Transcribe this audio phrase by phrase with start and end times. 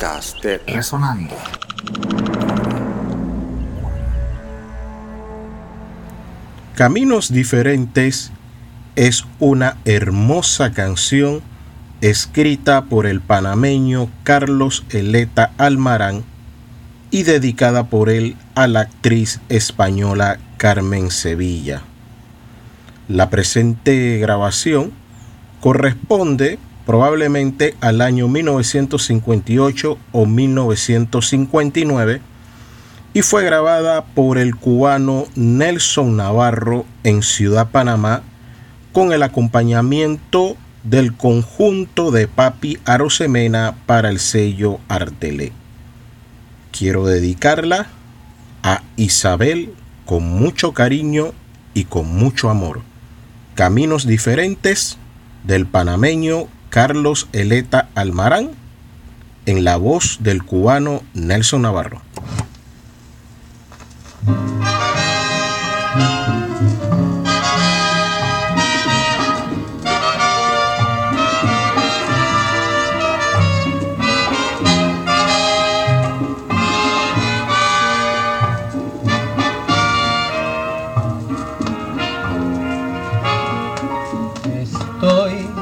[0.00, 1.34] Podcast de Resonando.
[6.74, 8.32] Caminos Diferentes
[8.96, 11.42] es una hermosa canción
[12.00, 16.24] escrita por el panameño Carlos Eleta Almarán
[17.10, 21.82] y dedicada por él a la actriz española Carmen Sevilla.
[23.06, 24.92] La presente grabación
[25.60, 32.20] corresponde probablemente al año 1958 o 1959
[33.12, 38.22] y fue grabada por el cubano Nelson Navarro en Ciudad Panamá
[38.92, 45.52] con el acompañamiento del conjunto de Papi Arosemena para el sello Artelé.
[46.70, 47.88] Quiero dedicarla
[48.62, 49.74] a Isabel
[50.06, 51.32] con mucho cariño
[51.74, 52.80] y con mucho amor.
[53.54, 54.98] Caminos diferentes
[55.44, 58.52] del panameño Carlos Eleta Almarán
[59.44, 62.00] en la voz del cubano Nelson Navarro.
[85.00, 85.59] Estoy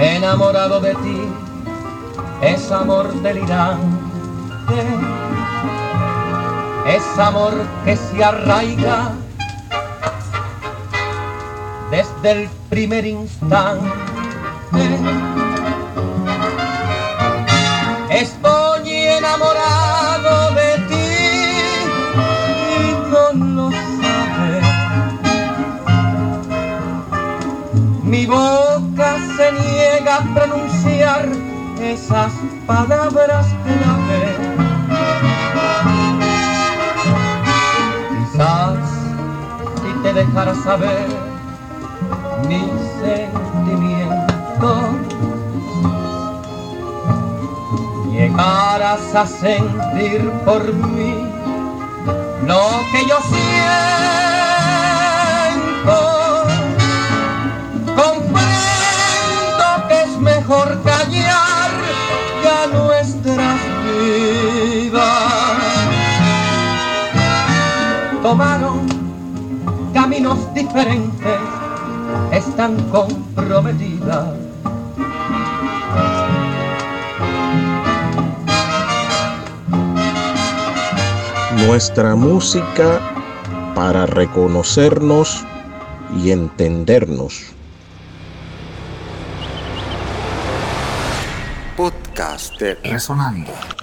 [0.00, 1.28] enamorado de ti,
[2.40, 3.84] es amor delirante,
[6.86, 7.52] es amor
[7.84, 9.12] que se arraiga
[11.90, 13.90] desde el primer instante.
[28.40, 31.28] Boca se niega a pronunciar
[31.80, 32.32] esas
[32.66, 34.24] palabras clave.
[38.10, 38.78] Quizás
[39.80, 41.06] si te dejara saber
[42.48, 42.62] mi
[43.00, 44.70] sentimiento,
[48.10, 51.14] llegarás a sentir por mí
[52.46, 52.62] lo
[52.92, 54.29] que yo siento.
[60.50, 61.70] Mejor callar
[62.42, 65.04] ya nuestras vidas.
[68.20, 68.80] Tomaron
[69.94, 71.38] caminos diferentes,
[72.32, 74.34] están comprometidas.
[81.64, 83.00] Nuestra música
[83.76, 85.44] para reconocernos
[86.16, 87.59] y entendernos.
[91.80, 93.79] Podcast de Resonando.